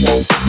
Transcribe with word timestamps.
Soft. 0.00 0.40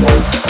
Я 0.00 0.47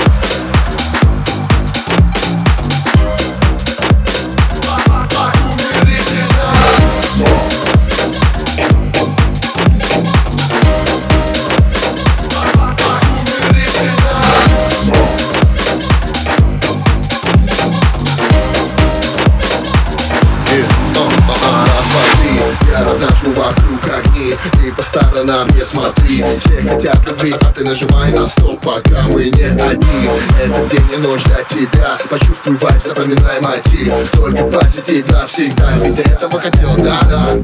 по 25.28 25.34
сторонам 25.34 25.48
не 25.54 25.64
смотри 25.64 26.24
Все 26.40 26.68
хотят 26.68 27.06
любви, 27.06 27.34
а 27.40 27.52
ты 27.52 27.64
нажимай 27.64 28.12
на 28.12 28.26
стоп 28.26 28.60
Пока 28.60 29.02
мы 29.02 29.24
не 29.24 29.44
одни. 29.44 30.10
Этот 30.42 30.68
день 30.68 30.88
и 30.94 30.96
ночь 30.98 31.22
для 31.24 31.42
тебя. 31.44 31.98
Почувствуй 32.08 32.56
вайб, 32.56 32.82
запоминай 32.82 33.40
мотив. 33.40 33.92
Только 34.12 34.44
позитив 34.44 35.10
навсегда 35.10 35.72
Ведь 35.82 35.98
этого 35.98 36.40
хотел, 36.40 36.74
да-да 36.76 37.36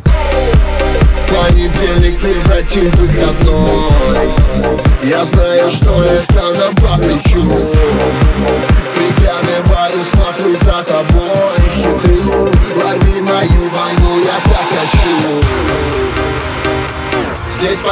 Понедельник 1.29 2.21
превратим 2.21 2.91
в 2.91 2.97
выходной. 2.97 4.31
Я 5.03 5.25
знаю, 5.25 5.71
что 5.71 6.05
это 6.05 6.61
нам 6.61 6.75
по 6.77 6.97
плечу. 6.99 7.43
Приглядываю, 8.95 10.05
смотрю 10.05 10.55
за 10.55 10.85
тобой 10.85 11.14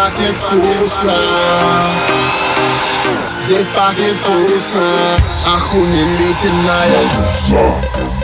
Пахнет 0.03 0.35
вкусно. 0.35 1.15
Здесь 3.45 3.69
пахнет 3.69 4.15
вкусно. 4.15 5.17
Охуенительная 5.47 6.89
А, 7.53 8.22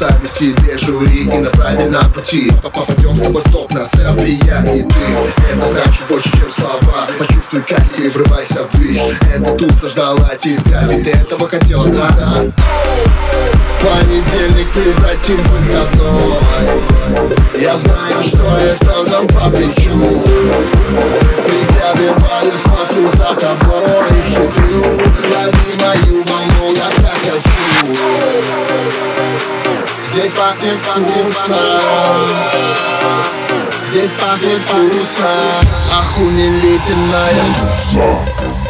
сами 0.00 0.26
себе 0.26 0.78
жюри 0.78 1.24
и 1.24 1.38
на 1.38 1.50
правильном 1.50 2.10
пути 2.12 2.50
Попадем 2.62 3.14
с 3.14 3.20
тобой 3.20 3.42
в 3.44 3.52
топ 3.52 3.70
на 3.74 3.84
селфи, 3.84 4.40
я 4.46 4.64
и 4.74 4.82
ты. 4.82 5.52
Это 5.52 5.68
значит 5.68 6.02
больше, 6.08 6.30
чем 6.38 6.50
слова. 6.50 7.06
Почувствуй, 7.18 7.60
как 7.68 7.86
ты 7.94 8.10
врывайся 8.10 8.64
в 8.64 8.70
движ. 8.78 8.98
Эта 9.34 9.52
туса 9.52 9.88
ждала 9.88 10.30
тебя, 10.38 10.84
ведь 10.88 11.04
ты 11.04 11.10
этого 11.10 11.46
хотела, 11.46 11.86
да-да 11.86 12.46
Понедельник 13.82 14.70
превратим 14.72 15.36
в 15.36 15.50
выходной. 15.52 16.38
Я 17.60 17.76
знаю, 17.76 18.22
что 18.24 18.56
это 18.56 19.10
нам 19.10 19.26
по 19.28 19.50
плечу. 19.50 20.24
Приглядываю, 21.44 22.56
смотрю 22.56 23.06
за 23.08 23.34
тобой 23.34 24.08
Хитрю, 24.30 24.82
лови 25.30 25.78
мою 25.82 26.09
пахнет 30.50 30.78
вкусно. 30.78 31.80
Здесь 33.88 34.10
пахнет 34.12 34.58
вкусно. 34.58 35.30
Охуенительная 35.92 37.34
На 37.94 38.69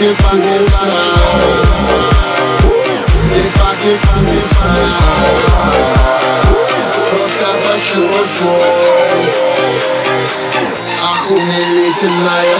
Здесь 0.00 0.16
вкусно 0.16 1.02
Здесь 3.26 3.52
пахнет 3.52 3.98
вкусно 4.00 4.96
Просто 7.10 7.48
пощупай 7.68 8.24
Охуенительная 11.02 12.56